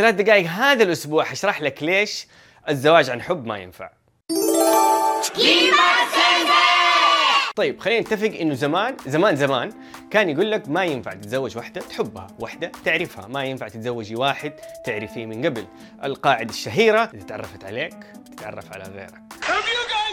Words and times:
ثلاث 0.00 0.14
دقائق 0.14 0.46
هذا 0.46 0.82
الأسبوع 0.82 1.24
حشرح 1.24 1.62
لك 1.62 1.82
ليش 1.82 2.26
الزواج 2.68 3.10
عن 3.10 3.22
حب 3.22 3.46
ما 3.46 3.58
ينفع 3.58 3.90
طيب 7.56 7.80
خلينا 7.80 8.00
نتفق 8.00 8.38
إنه 8.40 8.54
زمان 8.54 8.96
زمان 9.06 9.36
زمان 9.36 9.72
كان 10.10 10.28
يقول 10.28 10.50
لك 10.50 10.68
ما 10.68 10.84
ينفع 10.84 11.12
تتزوج 11.12 11.56
واحدة 11.56 11.80
تحبها، 11.80 12.26
واحدة 12.38 12.72
تعرفها، 12.84 13.26
ما 13.26 13.44
ينفع 13.44 13.68
تتزوجي 13.68 14.16
واحد 14.16 14.52
تعرفيه 14.84 15.26
من 15.26 15.46
قبل. 15.46 15.66
القاعدة 16.04 16.50
الشهيرة 16.50 17.10
إذا 17.14 17.24
تعرفت 17.24 17.64
عليك 17.64 17.96
تتعرف 18.36 18.72
على 18.72 18.84
غيرك. 18.84 19.20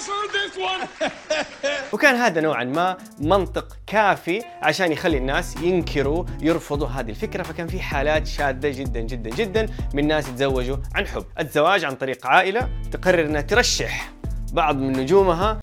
وكان 1.94 2.16
هذا 2.16 2.42
نوعا 2.42 2.64
ما 2.64 2.98
منطق 3.20 3.78
كافي 3.88 4.42
عشان 4.62 4.92
يخلي 4.92 5.18
الناس 5.18 5.56
ينكروا 5.58 6.26
يرفضوا 6.42 6.88
هذه 6.88 7.10
الفكرة. 7.10 7.44
فكان 7.44 7.68
في 7.68 7.80
حالات 7.80 8.28
شاذه 8.28 8.70
جدا 8.70 9.00
جدا 9.00 9.30
جدا 9.30 9.70
من 9.94 10.08
ناس 10.08 10.30
يتزوجوا 10.30 10.78
عن 10.96 11.08
حب. 11.08 11.26
الزواج 11.40 11.86
عن 11.86 11.96
طريق 11.96 12.28
عائلة 12.28 12.70
تقرر 12.92 13.26
إنها 13.26 13.42
ترشح 13.42 14.12
بعض 14.54 14.76
من 14.76 14.92
نجومها 14.92 15.60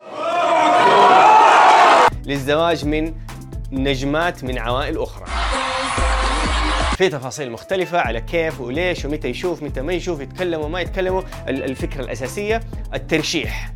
للزواج 2.27 2.85
من 2.85 3.15
نجمات 3.73 4.45
من 4.45 4.59
عوائل 4.59 4.99
أخرى. 5.03 5.44
في 6.97 7.09
تفاصيل 7.09 7.51
مختلفة 7.51 7.99
على 7.99 8.21
كيف 8.21 8.61
وليش 8.61 9.05
ومتى 9.05 9.29
يشوف 9.29 9.63
متى 9.63 9.81
ما 9.81 9.93
يشوف 9.93 10.21
يتكلموا 10.21 10.69
ما 10.69 10.81
يتكلموا 10.81 11.23
الفكرة 11.49 12.01
الأساسية 12.01 12.61
الترشيح. 12.95 13.73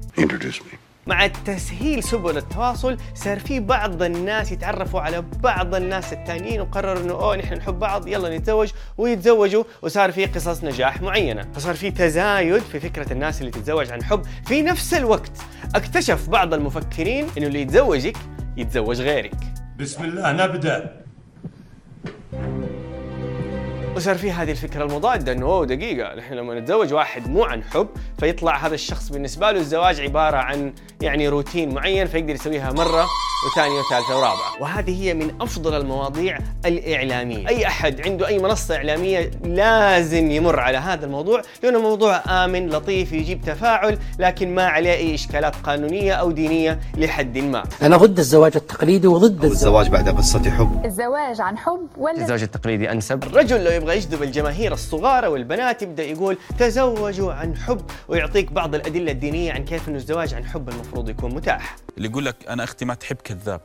مع 1.06 1.26
تسهيل 1.26 2.02
سبل 2.02 2.36
التواصل 2.36 2.96
صار 3.14 3.38
في 3.38 3.60
بعض 3.60 4.02
الناس 4.02 4.52
يتعرفوا 4.52 5.00
على 5.00 5.20
بعض 5.20 5.74
الناس 5.74 6.12
التانيين 6.12 6.60
وقرروا 6.60 7.02
إنه 7.02 7.12
أوه 7.12 7.36
نحن 7.36 7.54
نحب 7.54 7.78
بعض 7.78 8.08
يلا 8.08 8.36
نتزوج 8.36 8.70
ويتزوجوا 8.98 9.64
وصار 9.82 10.12
في 10.12 10.26
قصص 10.26 10.64
نجاح 10.64 11.02
معينة، 11.02 11.42
فصار 11.54 11.74
في 11.74 11.90
تزايد 11.90 12.62
في 12.62 12.80
فكرة 12.80 13.12
الناس 13.12 13.40
اللي 13.40 13.50
تتزوج 13.50 13.90
عن 13.90 14.02
حب، 14.02 14.22
في 14.46 14.62
نفس 14.62 14.94
الوقت. 14.94 15.32
اكتشف 15.74 16.28
بعض 16.28 16.54
المفكرين 16.54 17.26
إنه 17.38 17.46
اللي 17.46 17.60
يتزوجك 17.60 18.16
يتزوج 18.56 19.00
غيرك. 19.00 19.34
بسم 19.78 20.04
الله 20.04 20.32
نبدأ. 20.32 21.07
وصار 23.98 24.18
في 24.18 24.32
هذه 24.32 24.50
الفكرة 24.50 24.84
المضاده 24.84 25.32
إنه 25.32 25.46
أوه 25.46 25.66
دقيقة 25.66 26.14
نحن 26.14 26.34
لما 26.34 26.60
نتزوج 26.60 26.92
واحد 26.92 27.28
مو 27.28 27.44
عن 27.44 27.62
حب 27.62 27.88
فيطلع 28.18 28.66
هذا 28.66 28.74
الشخص 28.74 29.08
بالنسبة 29.08 29.50
له 29.50 29.60
الزواج 29.60 30.00
عبارة 30.00 30.36
عن 30.36 30.72
يعني 31.00 31.28
روتين 31.28 31.74
معين 31.74 32.06
فيقدر 32.06 32.34
يسويها 32.34 32.72
مرة 32.72 33.06
وثانية 33.46 33.78
وثالثة 33.78 34.16
ورابعة. 34.16 34.60
وهذه 34.60 35.02
هي 35.02 35.14
من 35.14 35.30
أفضل 35.40 35.80
المواضيع 35.80 36.38
الإعلامية. 36.66 37.48
أي 37.48 37.66
أحد 37.66 38.00
عنده 38.00 38.26
أي 38.26 38.38
منصة 38.38 38.76
إعلامية 38.76 39.30
لازم 39.44 40.30
يمر 40.30 40.60
على 40.60 40.78
هذا 40.78 41.06
الموضوع 41.06 41.42
لأنه 41.62 41.80
موضوع 41.80 42.44
آمن 42.44 42.68
لطيف 42.68 43.12
يجيب 43.12 43.40
تفاعل 43.40 43.98
لكن 44.18 44.54
ما 44.54 44.66
عليه 44.66 44.92
أي 44.92 45.14
إشكالات 45.14 45.56
قانونية 45.56 46.12
أو 46.12 46.30
دينية 46.30 46.80
لحد 46.96 47.38
ما. 47.38 47.62
أنا 47.82 47.96
ضد 47.96 48.18
الزواج 48.18 48.52
التقليدي 48.56 49.06
وضد 49.06 49.44
الزواج 49.44 49.86
الزواج. 49.86 49.88
بعد 49.88 50.16
قصة 50.16 50.50
حب. 50.50 50.84
الزواج 50.84 51.40
عن 51.40 51.58
حب 51.58 51.88
ولا 51.96 52.22
الزواج 52.22 52.42
التقليدي 52.42 52.92
أنسب. 52.92 53.24
الرجل 53.24 53.64
لو 53.64 53.70
يبغى 53.70 53.87
يجذب 53.94 54.22
الجماهير 54.22 54.72
الصغار 54.72 55.28
والبنات 55.28 55.82
يبدأ 55.82 56.02
يقول 56.02 56.38
تزوجوا 56.58 57.32
عن 57.32 57.56
حب 57.56 57.80
ويعطيك 58.08 58.52
بعض 58.52 58.74
الأدلة 58.74 59.12
الدينية 59.12 59.52
عن 59.52 59.64
كيف 59.64 59.88
انه 59.88 59.96
الزواج 59.96 60.34
عن 60.34 60.44
حب 60.44 60.68
المفروض 60.68 61.08
يكون 61.08 61.34
متاح. 61.34 61.76
اللي 61.96 62.08
يقول 62.08 62.24
لك 62.24 62.36
أنا 62.48 62.64
أختي 62.64 62.84
ما 62.84 62.94
تحب 62.94 63.16
كذاب. 63.16 63.60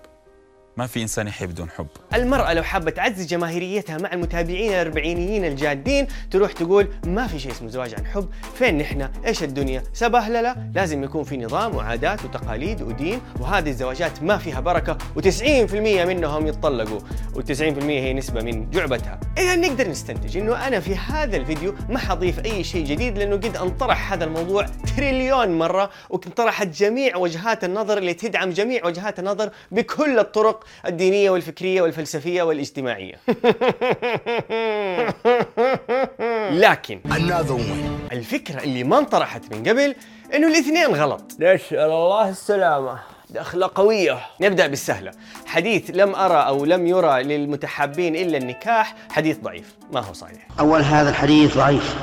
ما 0.77 0.87
في 0.87 1.01
إنسان 1.01 1.27
يحب 1.27 1.49
بدون 1.49 1.69
حب. 1.69 1.87
المرأة 2.13 2.53
لو 2.53 2.63
حابة 2.63 2.91
تعزز 2.91 3.25
جماهيريتها 3.25 3.97
مع 3.97 4.13
المتابعين 4.13 4.71
الأربعينيين 4.73 5.45
الجادين 5.45 6.07
تروح 6.31 6.51
تقول 6.51 6.87
ما 7.05 7.27
في 7.27 7.39
شيء 7.39 7.51
اسمه 7.51 7.69
زواج 7.69 7.95
عن 7.95 8.05
حب 8.05 8.29
فين 8.55 8.77
نحن؟ 8.77 9.09
إيش 9.25 9.43
الدنيا؟ 9.43 9.83
سبهللة 9.93 10.55
لازم 10.75 11.03
يكون 11.03 11.23
في 11.23 11.37
نظام 11.37 11.75
وعادات 11.75 12.25
وتقاليد 12.25 12.81
ودين 12.81 13.21
وهذه 13.39 13.69
الزواجات 13.69 14.23
ما 14.23 14.37
فيها 14.37 14.59
بركة 14.59 14.97
و90% 15.19 15.73
منهم 16.07 16.47
يتطلقوا 16.47 16.99
و90% 17.33 17.61
هي 17.83 18.13
نسبة 18.13 18.41
من 18.41 18.69
جعبتها. 18.69 19.19
إذا 19.37 19.55
نقدر 19.55 19.89
نستنتج 19.89 20.37
إنه 20.37 20.67
أنا 20.67 20.79
في 20.79 20.95
هذا 20.95 21.37
الفيديو 21.37 21.75
ما 21.89 21.99
حضيف 21.99 22.45
أي 22.45 22.63
شيء 22.63 22.85
جديد 22.85 23.17
لأنه 23.17 23.35
قد 23.35 23.57
انطرح 23.57 24.13
هذا 24.13 24.23
الموضوع 24.25 24.65
تريليون 24.97 25.57
مرة 25.57 25.89
وانطرحت 26.09 26.67
جميع 26.67 27.17
وجهات 27.17 27.63
النظر 27.63 27.97
اللي 27.97 28.13
تدعم 28.13 28.49
جميع 28.49 28.85
وجهات 28.85 29.19
النظر 29.19 29.49
بكل 29.71 30.19
الطرق. 30.19 30.62
الدينية 30.85 31.29
والفكرية 31.29 31.81
والفلسفية 31.81 32.43
والاجتماعية. 32.43 33.15
لكن 36.63 36.99
Another 37.09 37.57
one. 37.57 38.13
الفكرة 38.13 38.63
اللي 38.63 38.83
ما 38.83 38.99
انطرحت 38.99 39.55
من 39.55 39.63
قبل 39.69 39.95
إنه 40.35 40.47
الاثنين 40.47 40.85
غلط. 40.85 41.21
نسأل 41.39 41.79
الله 41.79 42.29
السلامة. 42.29 42.99
دخلة 43.29 43.69
قوية. 43.75 44.19
نبدأ 44.41 44.67
بالسهلة. 44.67 45.11
حديث 45.45 45.91
لم 45.93 46.15
أرى 46.15 46.37
أو 46.47 46.65
لم 46.65 46.87
يرى 46.87 47.23
للمتحابين 47.23 48.15
إلا 48.15 48.37
النكاح 48.37 48.95
حديث 49.09 49.37
ضعيف. 49.37 49.75
ما 49.91 49.99
هو 49.99 50.13
صحيح؟ 50.13 50.47
أول 50.59 50.81
هذا 50.81 51.09
الحديث 51.09 51.57
ضعيف. 51.57 51.95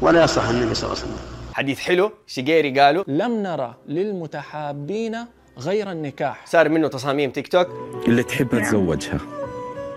ولا 0.00 0.24
يصح 0.24 0.48
النبي 0.48 0.74
صلى 0.74 0.90
الله 0.92 1.02
عليه 1.02 1.12
وسلم. 1.12 1.26
حديث 1.54 1.80
حلو. 1.80 2.12
شقيري 2.26 2.80
قالوا 2.80 3.04
لم 3.06 3.42
نرى 3.42 3.74
للمتحابين 3.88 5.16
غير 5.58 5.92
النكاح. 5.92 6.46
صار 6.46 6.68
منه 6.68 6.88
تصاميم 6.88 7.30
تيك 7.30 7.48
توك. 7.48 7.68
اللي 8.08 8.22
تحب 8.22 8.62
تزوجها. 8.62 9.20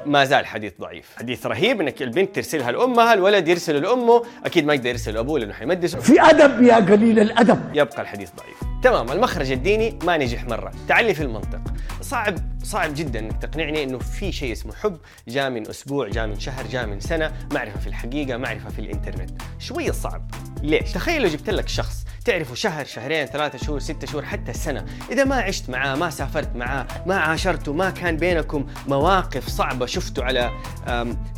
ما 0.05 0.25
زال 0.25 0.45
حديث 0.45 0.73
ضعيف. 0.81 1.15
حديث 1.17 1.45
رهيب 1.45 1.81
إنك 1.81 2.01
البنت 2.01 2.35
ترسلها 2.35 2.71
لأمها 2.71 3.13
الولد 3.13 3.47
يرسل 3.47 3.81
لأمه. 3.81 4.23
أكيد 4.45 4.65
ما 4.65 4.73
يقدر 4.73 4.89
يرسل 4.89 5.13
لابوه 5.13 5.39
لأنه 5.39 5.53
حيمدسه 5.53 5.99
في 5.99 6.21
أدب 6.21 6.61
يا 6.61 6.75
قليل 6.75 7.19
الأدب. 7.19 7.59
يبقى 7.73 8.01
الحديث 8.01 8.29
ضعيف. 8.37 8.57
تمام 8.83 9.11
المخرج 9.11 9.51
الديني 9.51 9.99
ما 10.03 10.17
نجح 10.17 10.43
مرة. 10.43 10.71
تعلي 10.87 11.13
في 11.13 11.23
المنطق. 11.23 11.61
صعب 12.01 12.35
صعب 12.63 12.93
جدا 12.95 13.19
إنك 13.19 13.41
تقنعني 13.41 13.83
إنه 13.83 13.99
في 13.99 14.31
شيء 14.31 14.51
اسمه 14.51 14.73
حب. 14.73 14.97
جاء 15.27 15.49
من 15.49 15.69
أسبوع 15.69 16.07
جاء 16.07 16.27
من 16.27 16.39
شهر 16.39 16.67
جاء 16.67 16.85
من 16.85 16.99
سنة. 16.99 17.31
معرفة 17.53 17.79
في 17.79 17.87
الحقيقة 17.87 18.37
معرفة 18.37 18.69
في 18.69 18.79
الإنترنت. 18.79 19.29
شوية 19.59 19.91
صعب. 19.91 20.31
ليش؟ 20.63 20.91
تخيل 20.91 21.21
لو 21.21 21.27
جبت 21.27 21.49
لك 21.49 21.67
شخص 21.67 22.05
تعرفه 22.25 22.55
شهر 22.55 22.85
شهرين 22.85 23.25
ثلاثة 23.25 23.57
شهور 23.57 23.79
ستة 23.79 24.07
شهور 24.07 24.25
حتى 24.25 24.51
السنة. 24.51 24.85
إذا 25.11 25.23
ما 25.23 25.35
عشت 25.35 25.69
معاه 25.69 25.95
ما 25.95 26.09
سافرت 26.09 26.55
معاه 26.55 26.87
ما 27.05 27.17
عاشرته 27.17 27.73
ما 27.73 27.89
كان 27.89 28.17
بينكم 28.17 28.67
مواقف 28.87 29.47
صعبة 29.47 29.85
شفته 29.85 30.23
على 30.23 30.51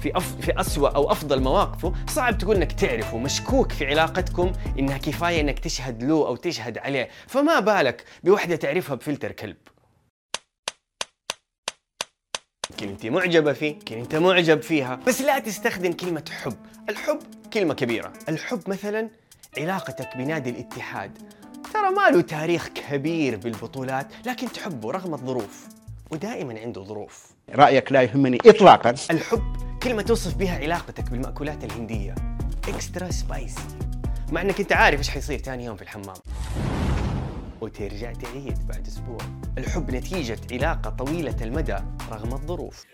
في 0.01 0.17
أف 0.17 0.41
في 0.41 0.61
أسوأ 0.61 0.89
أو 0.89 1.11
أفضل 1.11 1.41
مواقفه 1.41 1.93
صعب 2.07 2.37
تقول 2.37 2.55
إنك 2.55 2.71
تعرفه. 2.71 3.17
مشكوك 3.17 3.71
في 3.71 3.85
علاقتكم 3.85 4.51
إنها 4.79 4.97
كفاية 4.97 5.41
إنك 5.41 5.59
تشهد 5.59 6.03
له 6.03 6.27
أو 6.27 6.35
تشهد 6.35 6.77
عليه. 6.77 7.09
فما 7.27 7.59
بالك 7.59 8.05
بوحدة 8.23 8.55
تعرفها 8.55 8.95
بفلتر 8.95 9.31
كلب. 9.31 9.57
يمكن 12.71 12.89
أنت 12.89 13.05
معجبة 13.05 13.53
فيه 13.53 13.73
يمكن 13.73 13.97
أنت 13.97 14.15
معجب 14.15 14.61
فيها. 14.61 14.95
بس 14.95 15.21
لا 15.21 15.39
تستخدم 15.39 15.93
كلمة 15.93 16.23
حب. 16.43 16.57
الحب 16.89 17.19
كلمة 17.53 17.73
كبيرة. 17.73 18.13
الحب 18.29 18.69
مثلا 18.69 19.09
علاقتك 19.57 20.17
بنادي 20.17 20.49
الاتحاد. 20.49 21.17
ترى 21.73 21.89
ما 21.89 22.09
له 22.09 22.21
تاريخ 22.21 22.67
كبير 22.67 23.37
بالبطولات 23.37 24.07
لكن 24.25 24.51
تحبه 24.51 24.91
رغم 24.91 25.13
الظروف 25.13 25.67
ودائما 26.11 26.59
عنده 26.59 26.83
ظروف. 26.83 27.31
رأيك 27.49 27.91
لا 27.91 28.01
يهمني 28.01 28.37
إطلاقا. 28.45 28.95
الحب 29.11 29.55
كلمة 29.83 30.01
توصف 30.01 30.35
بها 30.35 30.57
علاقتك 30.57 31.09
بالمأكولات 31.09 31.63
الهندية 31.63 32.15
اكسترا 32.67 33.11
سبايسي 33.11 33.61
مع 34.31 34.41
إنك 34.41 34.59
أنت 34.59 34.73
عارف 34.73 34.99
إيش 34.99 35.09
حيصير 35.09 35.39
ثاني 35.39 35.65
يوم 35.65 35.75
في 35.75 35.81
الحمام. 35.81 36.17
وترجع 37.61 38.13
تعيد 38.13 38.67
بعد 38.67 38.87
أسبوع. 38.87 39.17
الحب 39.57 39.91
نتيجة 39.91 40.39
علاقة 40.51 40.89
طويلة 40.89 41.35
المدى 41.41 41.77
رغم 42.11 42.33
الظروف. 42.33 42.85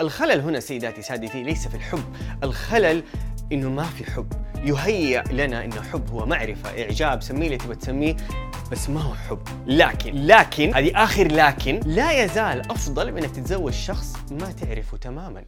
الخلل 0.00 0.40
هنا 0.40 0.60
سيداتي 0.60 1.02
سادتي 1.02 1.42
ليس 1.42 1.68
في 1.68 1.74
الحب. 1.74 2.04
الخلل 2.42 3.02
إنه 3.52 3.70
ما 3.70 3.82
في 3.82 4.10
حب. 4.10 4.32
يهيأ 4.64 5.24
لنا 5.32 5.64
انه 5.64 5.82
حب 5.82 6.10
هو 6.10 6.26
معرفة 6.26 6.82
إعجاب 6.82 7.22
سميه 7.22 7.46
اللي 7.46 7.56
تبغى 7.58 7.74
تسميه 7.74 8.16
بس 8.72 8.90
ما 8.90 9.00
هو 9.00 9.14
حب. 9.14 9.42
لكن 9.66 10.26
لكن 10.26 10.74
هذه 10.74 11.04
آخر 11.04 11.32
لكن 11.32 11.80
لا 11.86 12.24
يزال 12.24 12.70
أفضل 12.70 13.12
من 13.12 13.18
إنك 13.24 13.30
تتزوج 13.36 13.72
شخص 13.72 14.16
ما 14.30 14.52
تعرفه 14.52 14.96
تماما. 14.96 15.44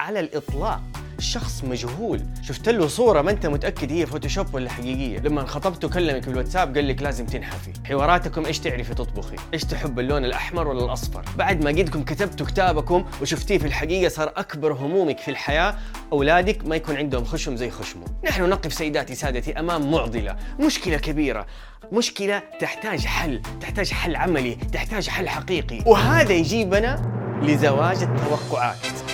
على 0.00 0.20
الإطلاق. 0.20 0.80
شخص 1.18 1.64
مجهول. 1.64 2.22
شفت 2.42 2.68
له 2.68 2.88
صورة 2.88 3.22
ما 3.22 3.30
أنت 3.30 3.46
متأكد 3.46 3.92
هي 3.92 4.06
فوتوشوب 4.06 4.54
ولا 4.54 4.70
حقيقية؟ 4.70 5.18
لما 5.18 5.44
خطبته 5.44 5.88
كلمك 5.88 6.26
بالواتساب 6.26 6.74
قال 6.74 6.88
لك 6.88 7.02
لازم 7.02 7.26
تنحفي. 7.26 7.72
حواراتكم 7.84 8.46
إيش 8.46 8.58
تعرفي 8.58 8.94
تطبخي؟ 8.94 9.36
إيش 9.54 9.64
تحب 9.64 9.98
اللون 9.98 10.24
الأحمر 10.24 10.68
ولا 10.68 10.84
الأصفر؟ 10.84 11.24
بعد 11.36 11.64
ما 11.64 11.70
قدكم 11.70 12.04
كتبتوا 12.04 12.46
كتابكم 12.46 13.04
وشفتيه 13.22 13.58
في 13.58 13.66
الحقيقة 13.66 14.08
صار 14.08 14.32
أكبر 14.36 14.72
همومك 14.72 15.18
في 15.18 15.30
الحياة 15.30 15.74
أولادك 16.12 16.66
ما 16.66 16.76
يكون 16.76 16.96
عندهم 16.96 17.24
خشم 17.24 17.56
زي 17.56 17.70
خشمه. 17.70 18.04
نحن 18.24 18.48
نقف 18.48 18.74
سيداتي 18.74 19.14
سادتي 19.14 19.58
أمام 19.58 19.90
معضلة. 19.90 20.36
مشكلة 20.60 20.96
كبيرة. 20.96 21.46
مشكلة 21.92 22.42
تحتاج 22.60 23.06
حل. 23.06 23.42
تحتاج 23.60 23.90
حل 23.90 24.16
عملي. 24.16 24.54
تحتاج 24.54 25.08
حل 25.08 25.28
حقيقي. 25.28 25.78
وهذا 25.86 26.32
يجيبنا 26.32 27.20
لزواج 27.42 28.02
التوقعات. 28.02 29.09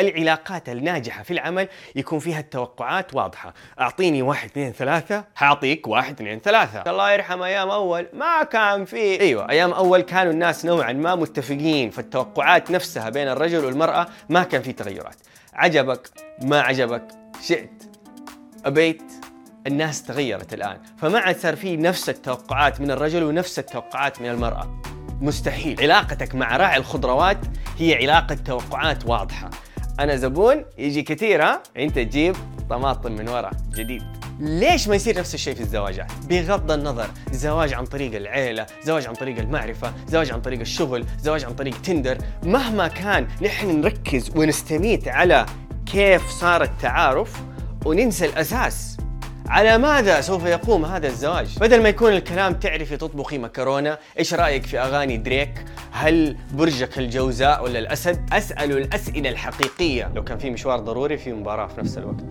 العلاقات 0.00 0.68
الناجحة 0.68 1.22
في 1.22 1.30
العمل 1.30 1.68
يكون 1.96 2.18
فيها 2.18 2.40
التوقعات 2.40 3.14
واضحة. 3.14 3.54
أعطيني 3.80 4.22
واحد 4.22 4.48
اثنين 4.48 4.72
ثلاثة. 4.72 5.24
حاعطيك 5.34 5.86
واحد 5.86 6.14
اثنين 6.14 6.38
ثلاثة. 6.38 6.90
الله 6.90 7.12
يرحم 7.12 7.42
أيام 7.42 7.70
أول 7.70 8.06
ما 8.12 8.42
كان 8.42 8.84
في 8.84 9.20
أيوة 9.20 9.50
أيام 9.50 9.72
أول 9.72 10.00
كانوا 10.00 10.32
الناس 10.32 10.64
نوعا 10.64 10.92
ما 10.92 11.14
متفقين 11.14 11.90
فالتوقعات 11.90 12.70
نفسها 12.70 13.08
بين 13.08 13.28
الرجل 13.28 13.64
والمرأة 13.64 14.06
ما 14.28 14.42
كان 14.42 14.62
في 14.62 14.72
تغيرات. 14.72 15.16
عجبك؟ 15.54 16.10
ما 16.42 16.60
عجبك؟ 16.60 17.08
شئت؟ 17.42 17.82
أبيت؟ 18.64 19.02
الناس 19.66 20.02
تغيرت 20.02 20.54
الآن. 20.54 20.78
فما 20.98 21.18
عاد 21.18 21.38
صار 21.38 21.56
في 21.56 21.76
نفس 21.76 22.08
التوقعات 22.08 22.80
من 22.80 22.90
الرجل 22.90 23.22
ونفس 23.22 23.58
التوقعات 23.58 24.20
من 24.20 24.28
المرأة. 24.28 24.80
مستحيل. 25.20 25.80
علاقتك 25.80 26.34
مع 26.34 26.56
راعي 26.56 26.76
الخضروات 26.76 27.38
هي 27.78 27.94
علاقة 27.94 28.34
توقعات 28.34 29.06
واضحة. 29.06 29.50
أنا 30.00 30.16
زبون 30.16 30.64
يجي 30.78 31.02
كثير 31.02 31.42
ها؟ 31.42 31.62
أنت 31.76 31.98
تجيب 31.98 32.36
طماطم 32.70 33.12
من 33.12 33.28
ورا 33.28 33.50
جديد. 33.74 34.02
ليش 34.40 34.88
ما 34.88 34.94
يصير 34.94 35.18
نفس 35.18 35.34
الشيء 35.34 35.54
في 35.54 35.60
الزواجات؟ 35.60 36.10
بغض 36.28 36.72
النظر 36.72 37.10
زواج 37.32 37.74
عن 37.74 37.84
طريق 37.84 38.14
العيلة، 38.14 38.66
زواج 38.82 39.06
عن 39.06 39.14
طريق 39.14 39.38
المعرفة، 39.38 39.92
زواج 40.08 40.32
عن 40.32 40.40
طريق 40.40 40.60
الشغل، 40.60 41.04
زواج 41.20 41.44
عن 41.44 41.54
طريق 41.54 41.80
تندر، 41.82 42.18
مهما 42.42 42.88
كان 42.88 43.28
نحن 43.42 43.80
نركز 43.80 44.30
ونستميت 44.36 45.08
على 45.08 45.46
كيف 45.86 46.30
صار 46.30 46.62
التعارف 46.62 47.42
وننسى 47.86 48.26
الأساس. 48.26 48.96
على 49.48 49.78
ماذا 49.78 50.20
سوف 50.20 50.44
يقوم 50.44 50.84
هذا 50.84 51.06
الزواج؟ 51.06 51.58
بدل 51.58 51.82
ما 51.82 51.88
يكون 51.88 52.12
الكلام 52.12 52.54
تعرفي 52.54 52.96
تطبخي 52.96 53.38
مكرونة، 53.38 53.98
إيش 54.18 54.34
رأيك 54.34 54.66
في 54.66 54.78
أغاني 54.78 55.16
دريك؟ 55.16 55.64
هل 55.92 56.36
برجك 56.54 56.98
الجوزاء 56.98 57.64
ولا 57.64 57.78
الأسد؟ 57.78 58.28
أسأل 58.32 58.78
الأسئلة 58.78 59.30
الحقيقية، 59.30 60.10
لو 60.14 60.24
كان 60.24 60.38
في 60.38 60.50
مشوار 60.50 60.78
ضروري 60.78 61.18
في 61.18 61.32
مباراة 61.32 61.66
في 61.66 61.80
نفس 61.80 61.98
الوقت. 61.98 62.24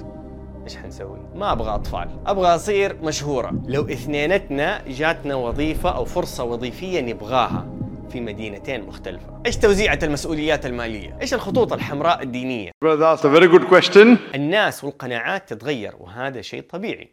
إيش 0.63 0.77
حنسوي؟ 0.77 1.19
ما 1.35 1.51
أبغى 1.51 1.75
أطفال، 1.75 2.09
أبغى 2.25 2.55
أصير 2.55 2.97
مشهورة، 3.03 3.53
لو 3.65 3.81
اثنينتنا 3.81 4.81
جاتنا 4.87 5.35
وظيفة 5.35 5.89
أو 5.89 6.05
فرصة 6.05 6.43
وظيفية 6.43 7.01
نبغاها 7.01 7.65
في 8.12 8.21
مدينتين 8.21 8.81
مختلفة. 8.86 9.42
إيش 9.45 9.57
توزيعة 9.57 10.00
المسؤوليات 10.04 10.65
المالية؟ 10.65 11.18
إيش 11.21 11.33
الخطوط 11.33 11.74
الحمراء 11.74 12.24
الدينية؟ 12.24 12.71
That's 12.86 13.19
a 13.21 13.39
very 13.39 13.48
good 13.48 13.68
question. 13.74 14.07
الناس 14.36 14.83
والقناعات 14.83 15.54
تتغير 15.54 15.94
وهذا 16.00 16.42
شيء 16.42 16.62
طبيعي 16.62 17.09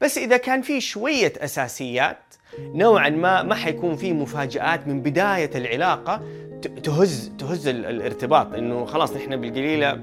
بس 0.00 0.18
إذا 0.18 0.36
كان 0.36 0.62
في 0.62 0.80
شوية 0.80 1.32
أساسيات 1.38 2.18
نوعا 2.58 3.08
ما 3.08 3.42
ما 3.42 3.54
حيكون 3.54 3.96
في 3.96 4.12
مفاجآت 4.12 4.86
من 4.86 5.00
بداية 5.02 5.50
العلاقة 5.54 6.22
ت- 6.62 6.66
تهز 6.68 7.32
تهز 7.38 7.68
ال- 7.68 7.86
الارتباط 7.86 8.54
إنه 8.54 8.84
خلاص 8.84 9.12
نحن 9.16 9.36
بالقليلة 9.36 10.00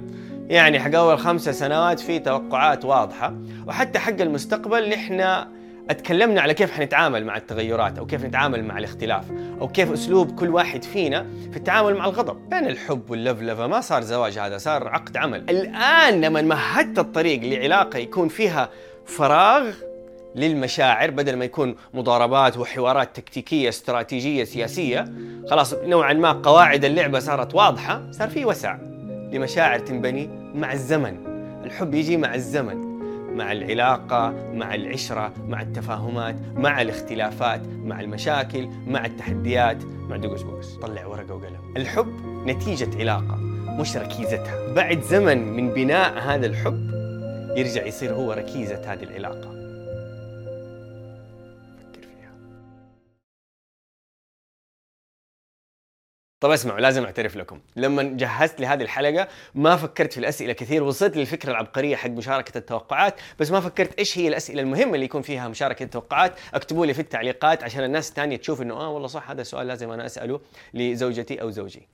يعني 0.47 0.79
حق 0.79 0.95
أول 0.95 1.19
خمسة 1.19 1.51
سنوات 1.51 1.99
في 1.99 2.19
توقعات 2.19 2.85
واضحة 2.85 3.33
وحتى 3.67 3.99
حق 3.99 4.21
المستقبل 4.21 4.89
نحن 4.89 5.45
أتكلمنا 5.89 6.41
على 6.41 6.53
كيف 6.53 6.71
حنتعامل 6.71 7.25
مع 7.25 7.37
التغيرات 7.37 7.97
أو 7.97 8.05
كيف 8.05 8.25
نتعامل 8.25 8.65
مع 8.65 8.77
الاختلاف 8.77 9.25
أو 9.61 9.67
كيف 9.67 9.91
أسلوب 9.91 10.39
كل 10.39 10.49
واحد 10.49 10.83
فينا 10.83 11.25
في 11.51 11.57
التعامل 11.57 11.95
مع 11.95 12.05
الغضب. 12.05 12.49
كان 12.51 12.67
الحب 12.67 13.09
واللفلفه 13.09 13.67
ما 13.67 13.81
صار 13.81 14.01
زواج 14.01 14.39
هذا 14.39 14.57
صار 14.57 14.87
عقد 14.87 15.17
عمل. 15.17 15.49
الآن 15.49 16.21
لما 16.21 16.41
مهدت 16.41 16.99
الطريق 16.99 17.43
لعلاقة 17.43 17.99
يكون 17.99 18.27
فيها 18.27 18.69
فراغ 19.05 19.73
للمشاعر 20.35 21.11
بدل 21.11 21.35
ما 21.35 21.45
يكون 21.45 21.75
مضاربات 21.93 22.57
وحوارات 22.57 23.15
تكتيكية 23.15 23.69
استراتيجية 23.69 24.43
سياسية 24.43 25.05
خلاص 25.49 25.73
نوعا 25.73 26.13
ما 26.13 26.31
قواعد 26.31 26.85
اللعبة 26.85 27.19
صارت 27.19 27.55
واضحة 27.55 28.11
صار 28.11 28.29
في 28.29 28.45
وسع 28.45 28.77
لمشاعر 29.31 29.79
تنبني 29.79 30.29
مع 30.55 30.73
الزمن. 30.73 31.17
الحب 31.65 31.93
يجي 31.93 32.17
مع 32.17 32.35
الزمن. 32.35 32.92
مع 33.33 33.51
العلاقة، 33.51 34.51
مع 34.53 34.75
العشرة، 34.75 35.33
مع 35.47 35.61
التفاهمات، 35.61 36.35
مع 36.55 36.81
الاختلافات، 36.81 37.61
مع 37.67 38.01
المشاكل، 38.01 38.69
مع 38.87 39.05
التحديات، 39.05 39.83
مع 39.83 40.17
دقوس 40.17 40.41
بوس، 40.41 40.75
طلع 40.75 41.05
ورقة 41.05 41.33
وقلم. 41.33 41.73
الحب 41.77 42.13
نتيجة 42.47 42.99
علاقة 42.99 43.35
مش 43.79 43.97
ركيزتها. 43.97 44.73
بعد 44.73 45.01
زمن 45.01 45.53
من 45.53 45.73
بناء 45.73 46.19
هذا 46.19 46.45
الحب 46.45 46.89
يرجع 47.57 47.85
يصير 47.85 48.13
هو 48.13 48.31
ركيزة 48.31 48.93
هذه 48.93 49.03
العلاقة. 49.03 49.52
طب 56.43 56.51
اسمعوا 56.51 56.79
لازم 56.79 57.03
أعترف 57.03 57.35
لكم. 57.35 57.59
لما 57.75 58.03
جهزت 58.03 58.61
لهذه 58.61 58.81
الحلقة 58.81 59.27
ما 59.55 59.75
فكرت 59.75 60.13
في 60.13 60.19
الأسئلة 60.19 60.53
كثير 60.53 60.83
وصلت 60.83 61.17
للفكرة 61.17 61.51
العبقرية 61.51 61.95
حق 61.95 62.09
مشاركة 62.09 62.57
التوقعات 62.57 63.15
بس 63.39 63.51
ما 63.51 63.59
فكرت 63.59 63.99
إيش 63.99 64.17
هي 64.17 64.27
الأسئلة 64.27 64.61
المهمة 64.61 64.93
اللي 64.93 65.05
يكون 65.05 65.21
فيها 65.21 65.47
مشاركة 65.47 65.83
التوقعات. 65.83 66.33
اكتبوا 66.53 66.85
لي 66.85 66.93
في 66.93 66.99
التعليقات 66.99 67.63
عشان 67.63 67.83
الناس 67.83 68.09
الثانية 68.09 68.37
تشوف 68.37 68.61
إنه 68.61 68.73
آه 68.73 68.89
والله 68.89 69.07
صح 69.07 69.29
هذا 69.29 69.41
السؤال 69.41 69.67
لازم 69.67 69.91
أنا 69.91 70.05
أسأله 70.05 70.39
لزوجتي 70.73 71.41
أو 71.41 71.49
زوجي. 71.49 71.87